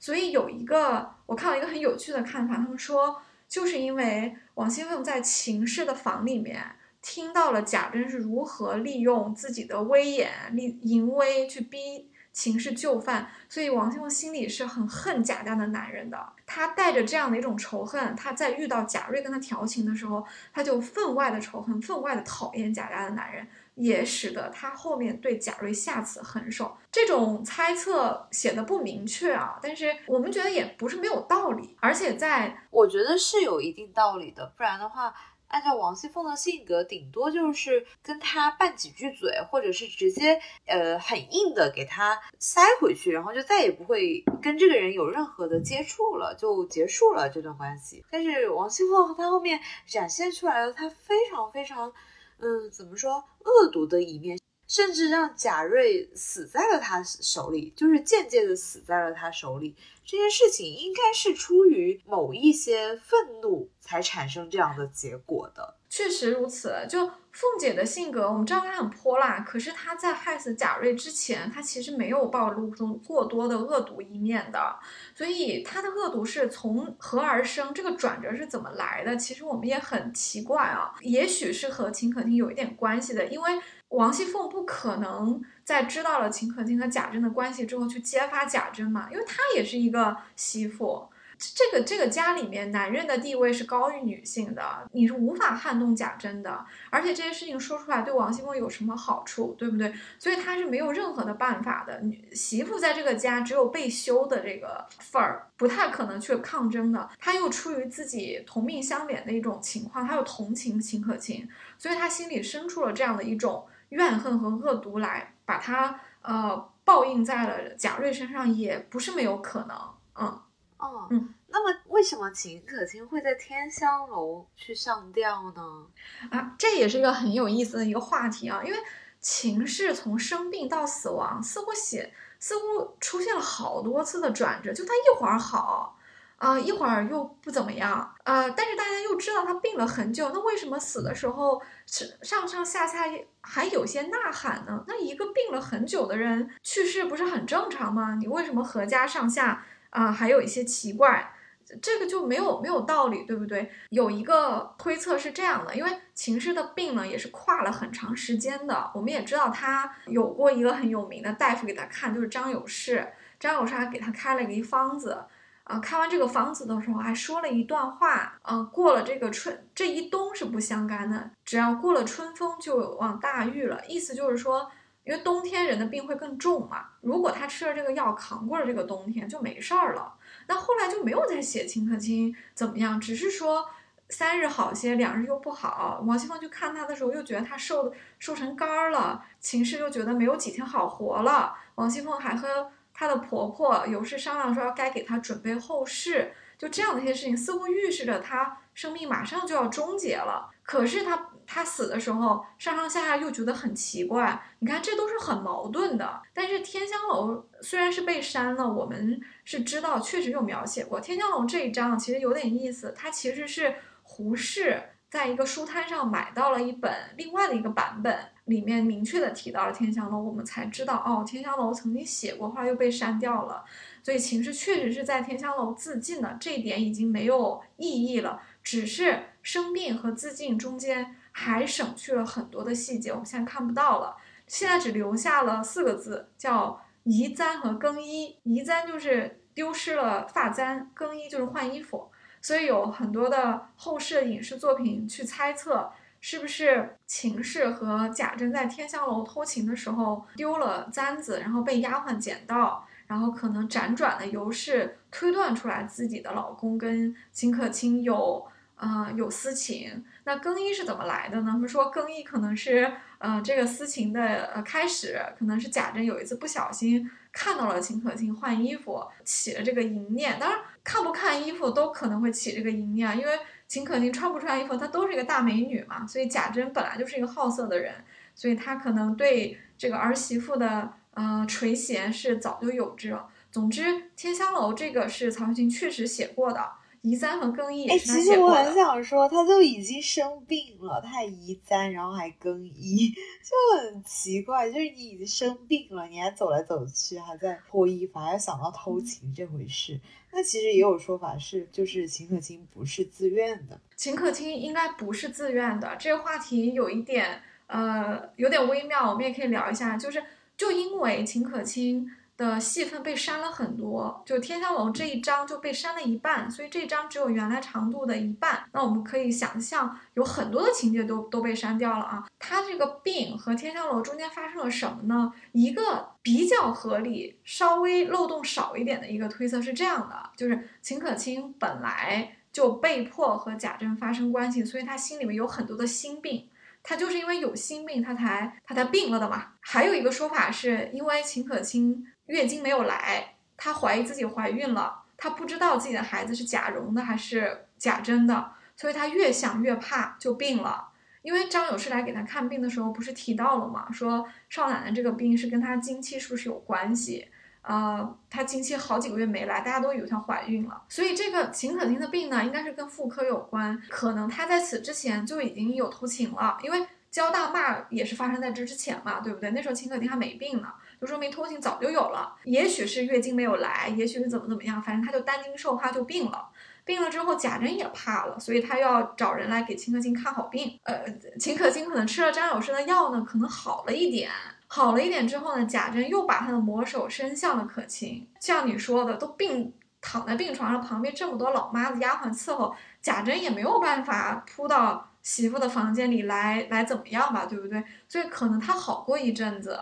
[0.00, 3.22] 所以有一个我看到一个很有趣的看法，他们说。
[3.48, 6.62] 就是因为王熙凤在秦氏的房里面
[7.00, 16.32] 听到了贾珍是如何利用自己的威严、利淫威去逼秦氏就范，所以王熙凤心里是很恨贾家的男人的。
[16.46, 23.44] 她带着这样的一种仇恨，她在遇到贾瑞跟她调情的时候，她就分外的仇恨，分外的讨厌贾家的男人。
[23.74, 35.14] 也使得他后面对贾瑞下此狠手，这种猜测写的不明确啊，但是我们觉得也不是没有道理，而且在我觉得是有一定道理的，不然的话，
[35.48, 48.04] 按照王熙凤的性格，顶多就是跟他拌几句嘴，或者是直接呃很硬的给他塞回去，然后就再也不会跟这个人有任何的接触了，就结束了这段关系。
[48.10, 51.92] 但是王熙凤她后面展现出来了，她非常非常。
[52.40, 59.74] 嗯，怎么说恶毒的一面，甚至让贾瑞死在了他手里，就是间接的死在了他手里。
[60.04, 65.76] 这件事情应该是出于某一些愤怒才产生这样的结果的。
[65.90, 67.10] 确实如此，就。
[67.30, 74.76] 凤姐的性格，我们知道她很泼辣，可是她在害死贾瑞之前，她其实没有暴露出过多的恶毒一面的，
[75.14, 77.72] 所以她的恶毒是从何而生？
[77.72, 79.16] 这个转折是怎么来的？
[79.16, 83.52] 其实我们也很奇怪啊，也许是和秦可卿有一点关系的，因为
[83.88, 91.08] 王熙凤不可能在知道了秦可卿和贾珍的关系之后去揭发贾珍嘛，因为她也是一个媳妇。
[91.40, 96.66] 这个这个家里面，男人的地位是高于女性的，你是无法撼动贾珍的。
[96.90, 99.94] 而且这些事情说出来对王熙凤有什么好处，对不对？
[100.18, 102.00] 所以她是没有任何的办法的。
[102.00, 107.08] 女媳妇在这个家只有被休的这个份儿，不太可能去抗争的。
[107.20, 111.48] 她又出于自己同命相连的一种情况，她又同情秦可卿，
[111.78, 119.76] 所以她心里生出了这样的一种怨恨和恶毒来，把它呃报应在了贾瑞身上，也不是没有可能。
[120.20, 120.42] 嗯。
[120.78, 125.86] 哦，嗯，那么为什么秦可卿会在天香楼去上吊呢？
[126.30, 128.78] 啊，这也是一个很有意思的一个话题啊，因为
[129.18, 135.97] 秦氏从生病到死亡，似乎写似乎出现了好多次的转折，就他一会儿好，
[136.38, 143.04] 啊，一会儿又不怎么样，呃，但是大家又知道他病了很久，那为什么死的时候是上上下下
[143.40, 144.84] 还有些呐喊呢？
[144.86, 148.16] 那一个病了很久的人去世不是很正常吗？
[148.20, 151.34] 你为什么阖家上下啊还有一些奇怪？
[151.82, 153.70] 这个就没有没有道理，对不对？
[153.90, 158.90] 有一个推测是这样的，因为秦氏的病呢也是跨了很长时间的。
[158.94, 163.06] 我们也知道他有过一个很有名的大夫给他看，就是张有士。
[163.38, 165.24] 张有士还给他开了一个方子，
[165.68, 173.84] 啊，看完这个方子的时候还说了一段话，啊，过了这个春这一冬是不相干的，只要过了春风就有望大愈了。
[173.86, 174.70] 意思就是说，
[175.04, 180.14] 因为冬天人的病会更重嘛，如果他吃了这个药扛过了这个冬天就没事儿了。
[180.46, 183.66] 那后来就没有再写秦可卿怎么样，只是说
[184.08, 186.02] 三日好些，两日又不好。
[186.06, 189.22] 王熙凤去看他的时候，又觉得他瘦的瘦成干儿了。
[189.38, 191.54] 秦氏又觉得没有几天好活了。
[191.74, 196.32] 王熙凤还和她的婆婆有事商量，说要该给她准备后事。
[196.58, 200.50] 就这样的一些事情，似乎预示着她生命马上就要终结了。
[200.64, 201.30] 可是她。
[201.50, 204.38] 她死的时候，上上下下又觉得很奇怪。
[204.58, 206.20] 你看，这都是很矛盾的。
[206.34, 212.94] 但是天香楼虽然是被删了，我们是知道确实有描写过天香楼这一章，其实有点意思。
[212.94, 214.78] 它其实是胡适
[215.10, 223.64] 在一个书摊上买到了一本另外的一个版本，里面明确的提到了天香楼，我们才知道哦，天香楼曾经写过，后来又被删掉了。
[224.02, 231.16] 所以秦氏确实是在天香楼自尽的，这一点已经没有意义了，只是生病和自尽中间。
[231.30, 234.16] 还省去了很多的细节，我们现在看不到了。
[234.48, 238.36] 现在只留下了四个字，叫移簪和更衣。
[238.42, 242.10] 移簪就是丢失了发簪，更衣就是换衣服。
[242.40, 258.46] 所以有很多的后世影视作品去猜测，是不是秦氏和贾珍在天香楼偷情的时候丢了簪子，然后被丫鬟捡到，然后可能辗转的由是推断出来自己的老公跟秦可卿有。
[258.78, 261.48] 啊，有私情，那更衣是怎么来的呢？
[261.50, 264.22] 他们说更衣可能是，呃，这个私情的
[264.54, 270.40] 呃开始，可能是贾珍有一次不小心看到了秦可卿换衣服，起了这个淫念。
[270.40, 276.04] 当然，看不看衣服都可能会起这个淫念，因为秦可卿穿不穿衣服，她都是一个大美女嘛。
[276.04, 277.94] 所以贾珍本来就是一个好色的人，
[278.34, 283.28] 所以他可能对这个儿媳妇的呃垂涎是早就有之了。
[283.52, 283.82] 总之，
[284.16, 286.72] 《天香楼》这个是曹雪芹确实写过的。
[287.02, 288.24] 移簪和更衣也是他写过的。
[288.24, 293.08] 其实我很想说，他都已经生病了，他还移簪，然后还更衣，
[293.42, 294.70] 就很奇怪。
[294.70, 300.00] 就是你已经生病了，你还走来走去，还在脱衣服，还想到偷情这回事。
[300.32, 303.80] 那其实也有说法是，就是秦可卿不是自愿的。
[303.96, 305.96] 秦可卿应该不是自愿的。
[305.98, 309.96] 这个话题有一点，呃，有点微妙，我们也可以聊一下。
[309.96, 310.22] 就是，
[310.56, 312.10] 就因为秦可卿。
[312.38, 318.64] 的戏份被删了很多，就天香楼这一章就被删了一半，所以这章只有原来长度的一半。
[318.72, 322.24] 那我们可以想象，有很多的情节都都被删掉了啊。
[322.38, 325.32] 他这个病和天香楼中间发生了什么呢？
[325.50, 336.48] 一个比较合理、稍微漏洞少一点的一个推测是这样的：就是秦可卿本来就被迫和贾珍发生关系，所以他心里面有很多的心病。
[336.84, 339.54] 他就是因为有心病，他才他才病了的嘛。
[339.62, 342.06] 还有一个说法是因为秦可卿。
[342.28, 350.88] 月经没有来，她怀疑自己怀孕了，她不知道自己的孩子是贾蓉的还是假真的，所以她越想越怕，就病了。
[351.22, 353.88] 因为张有士来给她看病的时候，不是提到了吗？
[353.92, 357.28] 说少奶奶这个病是跟她经期是不是有关系？
[357.62, 360.82] 呃，她经期好几个月没来，大家都以为她怀孕了。
[360.88, 369.50] 所以这个秦可卿的病呢，应该是跟妇科有关，可能她在此之前就已经有偷情了，因为交大骂也是发生在这之前嘛，对不对？
[369.52, 370.68] 那时候秦可卿还没病呢。
[371.00, 376.48] 就说明偷情早就有了，也许是月经没有来，也许是怎么怎么样，反正他就担惊受怕就病了。
[376.84, 380.76] 病了之后，贾珍也怕了，所以他要找人来给秦可卿看好病。
[380.82, 381.04] 呃，
[381.38, 384.30] 秦可卿可能吃了张有士的药呢，可能好了一点。
[384.66, 388.28] 好了一点之后呢，贾珍又把他的魔手伸向了可卿。
[388.40, 397.84] 像你说的，都病躺在病床上，旁边这么多老妈子丫鬟伺候，贾珍也没有办法扑到媳妇的房间里来来怎么样吧，对不对？
[398.08, 399.78] 所以可能他好过一阵子。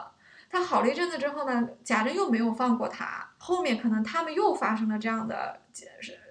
[0.50, 3.24] 他好了一阵子之后呢，贾珍又没有放过他。
[3.38, 5.60] 后面可能他们又发生了这样的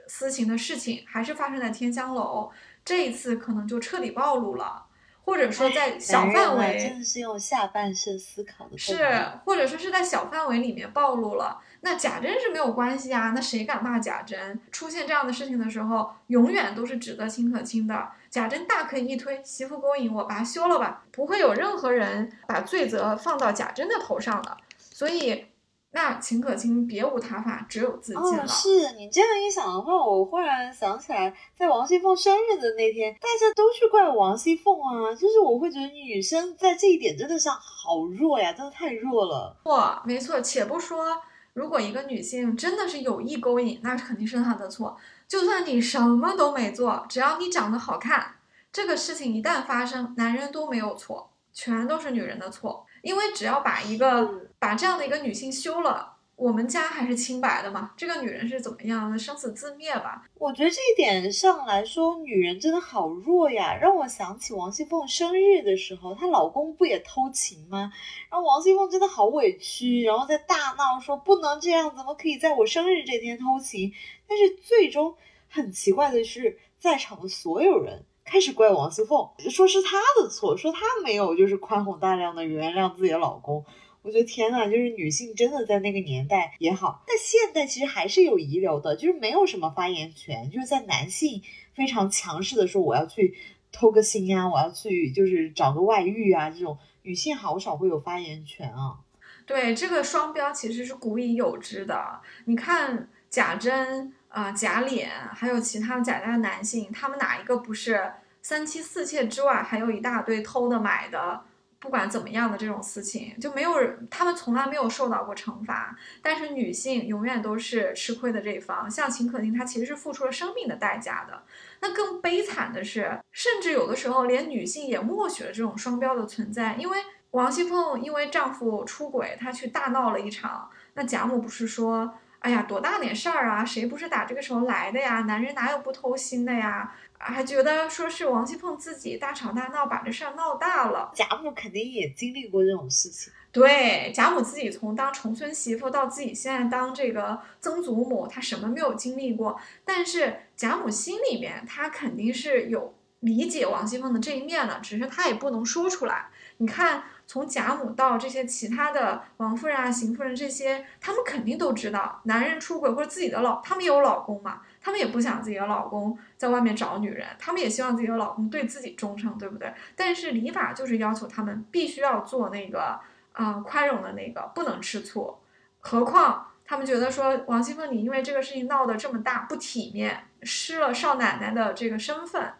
[0.10, 2.52] 私情的事情，还是发生在天香楼。
[2.84, 4.84] 这一次可能就彻底暴露了，
[5.24, 8.78] 或者说在小范围，真的是用下半身思考的。
[8.78, 11.62] 是，或者说是在小范围里面暴露了。
[11.82, 14.60] 那贾珍是没有关系啊，那谁敢骂贾珍？
[14.74, 18.10] 出现这样的事情的时候，永远都是指责秦可卿的。
[18.36, 24.58] 贾珍大可以一推，媳妇勾引我，把他休了吧，不会有任何人把罪责放到贾珍的头上的。
[24.78, 25.46] 所以，
[25.92, 28.44] 那秦可卿别无他法，只有自尽了。
[28.44, 39.56] 哦，是你这样一想的话，我忽然想起来，在王熙凤生日的那天，大家都去怪王熙凤啊，就是我会觉得女生在这一点真的上好弱呀，真的太弱了。
[39.64, 40.42] 错，没错。
[40.42, 41.06] 且不说，
[41.54, 44.98] 如果一个女性真的是有意勾引，那肯定是她的错。
[45.28, 48.36] 就算你什么都没做，只要你长得好看，
[48.72, 52.86] 这个事情一旦发生，男人都没有错，全都是女人的错。
[53.02, 57.92] 因为只要把一个把这样的一个女性休了，我们家还是清白的嘛。
[57.96, 60.24] 这个女人是怎么样的，生死自灭吧。
[60.36, 67.92] 我觉得这一点上来说，女人真的好弱呀，让我想起王熙凤生日的时候，她老公不也偷情吗？
[68.30, 73.92] 然后王熙凤真的好委屈，然后在大闹说不能这样，怎么可以在我生日这天偷情？
[74.28, 75.16] 但是最终
[75.50, 78.04] 很奇怪的是，在场的所有人。
[78.28, 83.64] 开始怪王熙凤，说是她的错，说她没有就是宽宏大量的原谅自己的老公。
[84.06, 90.50] 我觉得天呐，就是女性真的在那个年代也好，但现代其实还是有遗留的，就是没有什么发言权。
[90.52, 91.42] 就是在男性
[91.74, 93.36] 非常强势的说我要去
[93.72, 99.00] 偷个腥啊，我要去就是找个外遇啊，这种女性好少会有发言权啊。
[99.48, 102.22] 对，这个双标其实是古已有之的。
[102.46, 104.14] 你看贾珍。
[104.36, 111.42] 啊，贾琏还有其他贾家的男性，他们哪一个不是三妻四妾之外，还有一大堆偷的买的，
[111.80, 115.96] 不管怎么样的这种事情，就没有人，他们从来没有受到过惩罚。
[116.22, 121.44] 但是女性永远都是吃亏的这一方，像秦可卿，她其实是付出了生命的代价的。
[121.82, 126.98] 那更悲惨的是，甚至有的时候连女性也默许了这种双标的存在，因为
[127.32, 132.16] 王熙凤因为丈夫出轨，她去大闹了一场，那贾母不是说。
[132.40, 133.66] 哎呀，多大点事儿啊！
[133.66, 135.22] 谁不是打这个时候来的呀？
[135.22, 136.94] 男人哪有不偷腥的呀？
[137.18, 141.12] 还觉得说是王熙凤自己大吵大闹，把这事儿闹大了。
[141.14, 143.32] 贾母肯定也经历过这种事情。
[143.52, 149.60] 对，贾母自己从当重孙媳妇到自己现在当这个曾祖母，她什么没有经历过？
[149.84, 156.28] 但是贾母心里面，她肯定是有理解王熙凤的这一面的，只是她也不能说出来。
[156.58, 157.04] 你看。
[157.28, 169.74] 从贾母到这些其他的王夫人啊、邢夫人这些，他们肯定都知道男人出轨或者自己的老，他们有老公嘛，他们也不想自己的老公在外面找女人，他们也希望自己的老公对自己忠诚，对不对？
[169.96, 173.00] 但是礼法就是要求他们必须要做那个
[173.32, 175.38] 啊宽容的那个，不能吃醋。
[175.80, 182.54] 何况他们觉得说王熙凤你因为这个事情闹得这么大，不体面，失了少奶奶的这个身份，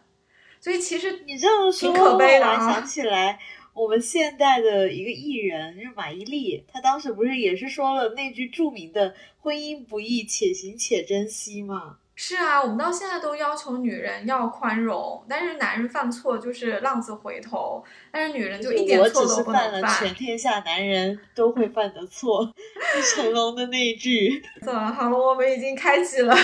[0.58, 2.72] 所以其实你这样说，挺可悲的啊。
[2.72, 3.38] 想起来。
[3.72, 11.98] 我们现代的一个艺人就是马伊琍，她当时不是也是说了那句著名的“婚姻不易，且行且珍惜”吗？
[12.18, 19.90] 是啊，我们到现在都要求女人要宽容，但是男人犯错就是浪子回头，但是女人就一点错都不能犯。
[20.00, 22.50] 全天下男人都会犯的错，
[22.94, 24.42] 是成龙的那一句。
[24.62, 25.18] 怎 么好了？
[25.18, 26.34] 我们已经开启了，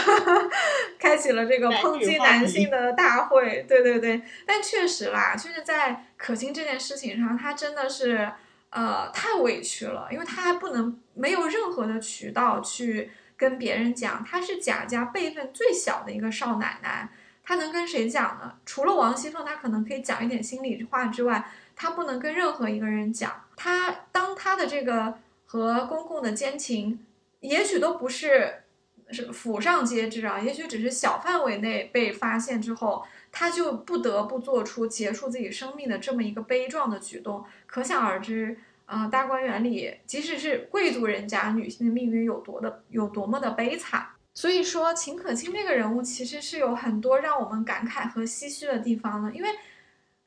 [1.00, 3.64] 开启了这个抨击男性的大会。
[3.66, 8.30] 对对对，但确实啦，就是在可心这件事情上，她真的是
[8.68, 13.10] 呃太委屈了，因为她还不能没有任何的渠道去。
[13.42, 17.08] 跟别人讲，她是贾家辈分最小的一个少奶奶，
[17.42, 18.54] 她能跟谁讲呢？
[18.64, 23.42] 除了王熙凤，她可能可以讲一点心里话之外，她不能跟任何一个人讲。
[23.56, 27.04] 她当她的这个和公公的奸情，
[27.40, 28.62] 也许都不是
[29.10, 38.56] 是府上皆知啊，也许只是小范围内被发现之后，她就不得不做出结束自己生命的这么一个悲壮的举动，可想而知。
[38.86, 44.06] 啊，大观园里，即使是贵族人家，女性的命运有多的有多么的悲惨。
[44.34, 49.30] 所以说，秦可卿这个人物其实是有很多让我们感慨和唏嘘的地方的。
[49.32, 49.48] 因为，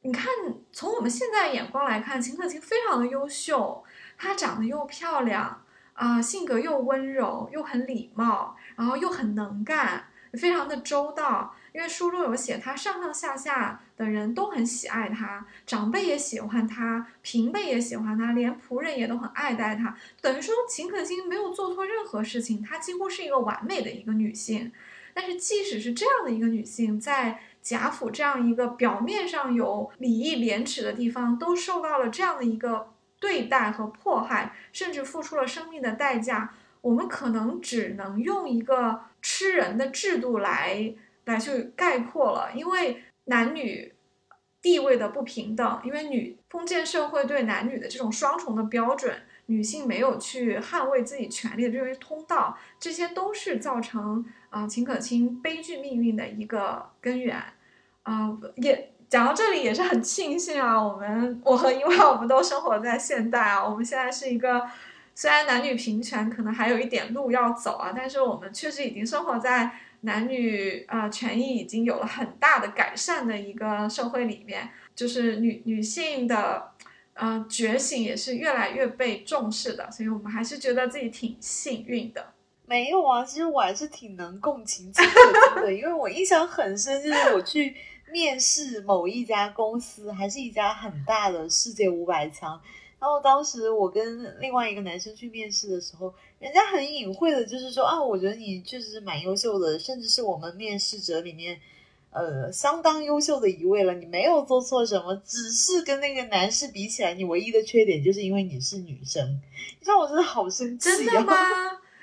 [0.02, 0.28] 你看，
[0.72, 3.84] 从我们现在眼光来看，秦可卿非常的优秀，
[4.16, 11.55] 她长得又漂亮，啊，性格又温柔，又很礼貌，然后又很能干，非常的周到。
[11.76, 19.94] 因为书中有写，他上上下下的人都很喜爱他，长辈也喜欢他，平辈也喜欢他，连仆人也都很爱戴他。
[20.22, 24.72] 等于说，秦可卿没有做错任何事情，她几乎是一个完美的一个女性。
[25.14, 36.54] 但是，即使是这样的一个女性，在贾府这样一个表面上有礼义廉耻的地方，都受到了这样的一个对待和迫害，甚至付出了生命的代价。
[36.80, 40.96] 我们可能只能用一个吃人的制度来。
[41.26, 43.94] 来去概括了，因为男女
[44.62, 49.16] 地位的不平等，因为女封建社会对男女的这种双重的标准，
[49.48, 57.42] 女性没有去捍卫自己权利的这些通道，这些都是造成啊秦可卿悲剧命运的一个根源。
[58.04, 64.62] 啊，也讲到这里也是很庆幸啊，我们我和因为我们都生活在现代啊，我们现在是一个
[65.16, 69.72] 虽然男女平权可能还有一点路要走啊，但是我们确实已经生活在
[70.06, 76.72] 男女呃权益已经有了很大的改善的一个社会里面，就是女女性的
[77.14, 82.34] 呃觉醒也是越来越被重视的，所以我们还是觉得自己挺幸运的。
[82.68, 87.76] 没有啊，其实我还是挺能共情秦可卿的，因为我印象很深，就是我去
[88.12, 92.60] 面试某一家公司，还是一家很大的世界五百强。
[93.06, 101.62] 然后当时我跟另外一个男生去面试的时候，人家很隐晦的，就是说啊，我觉得你确实是蛮优秀的，甚至是我们面试者里面，
[102.10, 103.94] 呃，相当优秀的一位了。
[103.94, 109.24] 你没有做错什么，只是跟那个男士比起来，你唯一的缺点就是因为你是女生。
[109.80, 111.36] 你知道我真的好生气，真的吗？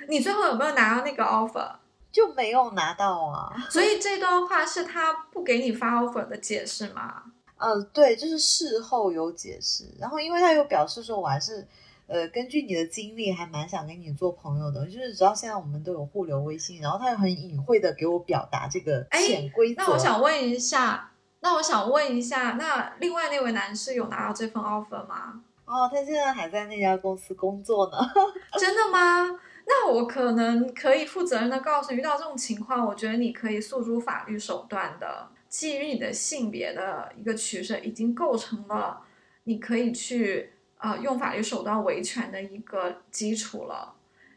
[0.09, 1.69] 你最后有没有拿到那个 offer？
[2.13, 3.67] 就没有拿到啊。
[3.69, 7.25] 所以这段话是他不给你发 offer 的解释吗？
[7.65, 11.65] 嗯，对，就是事后有解释，然后因为他有表示说，我还是，
[12.09, 14.85] 呃，根据你的经历，还蛮想跟你做朋友的。
[14.87, 19.81] 就是直到现在，我们都有互留微信，然后他又很隐晦的给我表达这个潜规则。
[19.81, 25.41] 那我想问一下，那我想问一下，那另外那位男士有拿到这份 offer 吗？
[25.65, 27.97] 哦，他现在还在那家公司工作呢。
[28.59, 29.39] 真的吗？
[29.65, 35.29] 那我可能可以负责任的告诉，遇到这种情况，我觉得你可以诉诸法律手段的。
[35.53, 39.03] 基于你的性别的一个取舍，已经构成了
[39.45, 43.95] 你可以去呃用法律手段维权的一个基础了，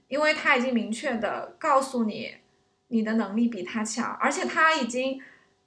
[0.09, 2.36] 因为他已经明确的告诉你
[2.89, 5.22] 你的能力比他强，而且他已经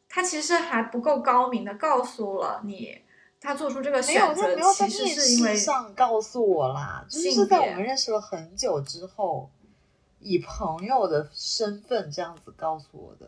[0.06, 2.98] 他其实还不够高明的告诉了你，
[3.40, 9.50] 他做出这个选择其实是因为上告诉我啦，就是在我们认识了很久之后，
[10.20, 13.26] 以朋友的身份这样子告诉我的。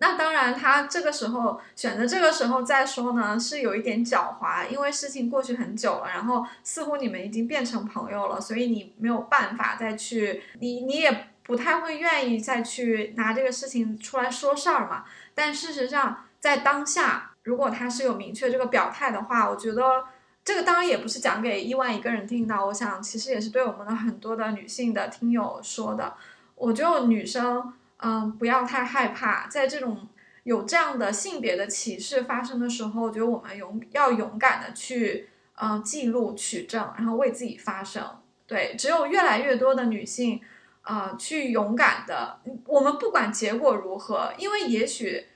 [0.00, 15.04] 那当然，他这个时候选择这个时候再说呢，是有一点狡猾，因为事情过去很久了，然后似乎你们已经变成朋友了，所以你没有办法再去，你你也不太会愿意再去拿这个事情出来说事儿嘛。
[15.34, 20.04] 但事实上，在当下，如果他是有明确这个表态的话，我觉得
[20.44, 26.14] 这个当然也不是讲给伊万一个人听的，我想其实也是对我们的很多的女性的听友说的。
[26.54, 27.74] 我觉得女生。
[27.98, 30.08] 嗯，不要太害怕，在这种
[30.44, 35.28] 有这样的性别的歧视发生的时候，我觉得我们勇要勇敢的去，
[35.60, 38.04] 嗯，记录取证，然后为自己发声。
[38.46, 40.40] 对，只有越来越多的女性，
[40.82, 45.26] 啊，去勇敢的，我们不管结果如何，因为也许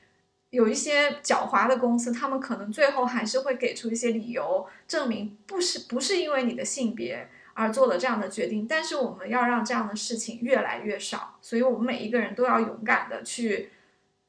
[0.50, 7.28] 有一些狡猾的公司，他们可能最后还是会给出一些理由，证明不是不是因为你的性别。
[7.54, 13.70] 而做了这样的决定，但是我们要让这样的事情越来越少，所以我们每一个人都要勇敢的去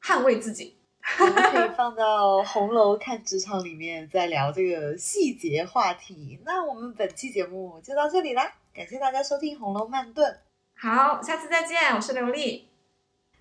[0.01, 0.78] 捍卫自己。
[1.19, 6.39] 我们可以放到《红楼看职场》里面再聊这个细节话题。
[6.45, 10.32] 那我们本期节目就到这里啦，感谢大家收听《红楼慢炖》。
[10.76, 12.69] 好，下次再见，我是刘丽，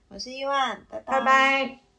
[0.08, 1.91] 我是伊万，拜拜拜。